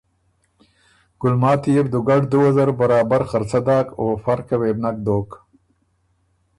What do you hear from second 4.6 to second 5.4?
وې بو نک دوک